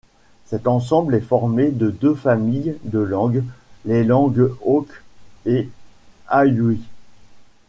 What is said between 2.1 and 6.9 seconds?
familles de langues, les langues ok et awyu.